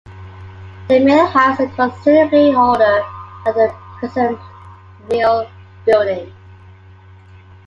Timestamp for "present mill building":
3.99-6.33